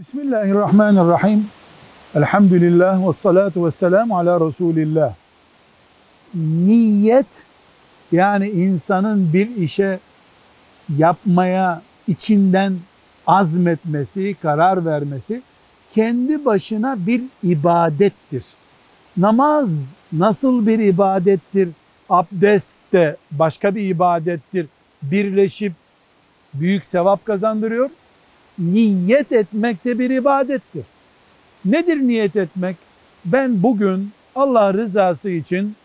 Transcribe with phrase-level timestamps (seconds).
[0.00, 1.46] Bismillahirrahmanirrahim.
[2.14, 5.14] Elhamdülillah ve salatu ve selamu ala Resulillah.
[6.34, 7.26] Niyet
[8.12, 9.98] yani insanın bir işe
[10.96, 12.74] yapmaya içinden
[13.26, 15.42] azmetmesi, karar vermesi
[15.94, 18.44] kendi başına bir ibadettir.
[19.16, 21.68] Namaz nasıl bir ibadettir?
[22.10, 24.66] Abdest de başka bir ibadettir.
[25.02, 25.72] Birleşip
[26.54, 27.90] büyük sevap kazandırıyor.
[28.58, 30.84] Niyet etmek de bir ibadettir.
[31.64, 32.76] Nedir niyet etmek?
[33.24, 35.76] Ben bugün Allah rızası için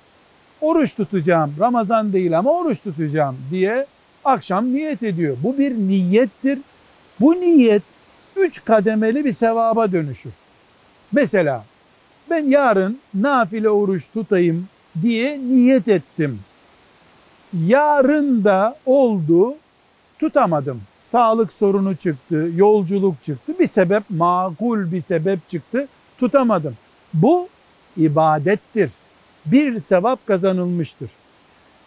[0.61, 1.53] oruç tutacağım.
[1.59, 3.85] Ramazan değil ama oruç tutacağım diye
[4.25, 5.37] akşam niyet ediyor.
[5.43, 6.59] Bu bir niyettir.
[7.19, 7.83] Bu niyet
[8.35, 10.33] üç kademeli bir sevaba dönüşür.
[11.11, 11.65] Mesela
[12.29, 14.67] ben yarın nafile oruç tutayım
[15.01, 16.39] diye niyet ettim.
[17.67, 19.55] Yarın da oldu,
[20.19, 20.81] tutamadım.
[21.11, 23.53] Sağlık sorunu çıktı, yolculuk çıktı.
[23.59, 26.75] Bir sebep, makul bir sebep çıktı, tutamadım.
[27.13, 27.47] Bu
[27.97, 28.89] ibadettir.
[29.45, 31.09] Bir sevap kazanılmıştır.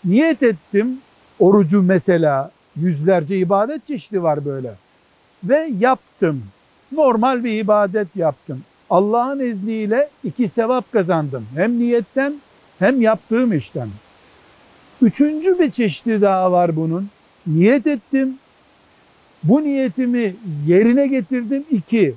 [0.05, 0.99] Niyet ettim,
[1.39, 4.75] orucu mesela yüzlerce ibadet çeşidi var böyle.
[5.45, 6.43] Ve yaptım.
[6.93, 8.63] Normal bir ibadet yaptım.
[8.91, 11.47] Allah'ın izniyle iki sevap kazandım.
[11.55, 12.35] Hem niyetten
[12.79, 13.89] hem yaptığım işten.
[15.03, 17.09] Üçüncü bir çeşidi daha var bunun.
[17.47, 18.39] Niyet ettim.
[19.43, 20.35] Bu niyetimi
[20.67, 21.65] yerine getirdim.
[21.71, 22.15] İki,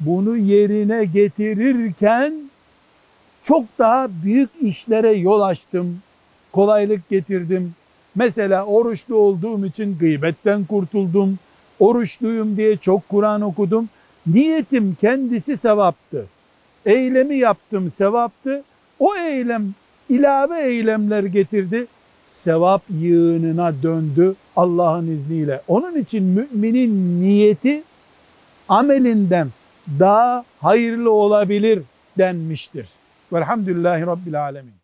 [0.00, 2.34] bunu yerine getirirken
[3.44, 5.98] çok daha büyük işlere yol açtım.
[6.52, 7.74] Kolaylık getirdim.
[8.14, 11.38] Mesela oruçlu olduğum için gıybetten kurtuldum.
[11.80, 13.88] Oruçluyum diye çok Kur'an okudum.
[14.26, 16.26] Niyetim kendisi sevaptı.
[16.86, 18.62] Eylemi yaptım sevaptı.
[18.98, 19.74] O eylem
[20.08, 21.86] ilave eylemler getirdi.
[22.26, 25.60] Sevap yığınına döndü Allah'ın izniyle.
[25.68, 27.82] Onun için müminin niyeti
[28.68, 29.48] amelinden
[30.00, 31.82] daha hayırlı olabilir
[32.18, 32.88] denmiştir.
[33.32, 34.83] Velhamdülillahi Rabbil Alemin.